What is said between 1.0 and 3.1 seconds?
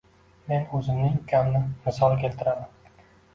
ukamni misol keltiraman.